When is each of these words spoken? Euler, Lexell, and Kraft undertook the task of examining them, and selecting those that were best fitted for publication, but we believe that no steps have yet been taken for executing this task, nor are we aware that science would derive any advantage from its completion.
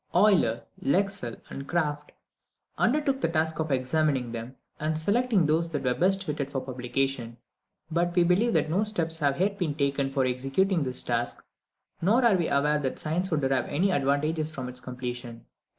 Euler, 0.15 0.63
Lexell, 0.81 1.35
and 1.51 1.67
Kraft 1.67 2.11
undertook 2.75 3.21
the 3.21 3.27
task 3.29 3.59
of 3.59 3.69
examining 3.71 4.31
them, 4.31 4.55
and 4.79 4.97
selecting 4.97 5.45
those 5.45 5.69
that 5.69 5.83
were 5.83 5.93
best 5.93 6.23
fitted 6.23 6.51
for 6.51 6.59
publication, 6.59 7.37
but 7.91 8.15
we 8.15 8.23
believe 8.23 8.53
that 8.53 8.67
no 8.71 8.83
steps 8.83 9.19
have 9.19 9.39
yet 9.39 9.59
been 9.59 9.75
taken 9.75 10.09
for 10.09 10.25
executing 10.25 10.81
this 10.81 11.03
task, 11.03 11.45
nor 12.01 12.25
are 12.25 12.35
we 12.35 12.47
aware 12.49 12.79
that 12.79 12.97
science 12.97 13.29
would 13.29 13.41
derive 13.41 13.67
any 13.67 13.91
advantage 13.91 14.51
from 14.51 14.67
its 14.67 14.79
completion. 14.81 15.45